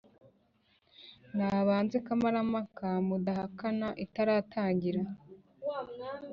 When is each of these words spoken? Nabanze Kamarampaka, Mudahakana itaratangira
Nabanze 1.35 1.97
Kamarampaka, 2.05 2.87
Mudahakana 3.07 3.87
itaratangira 4.05 5.01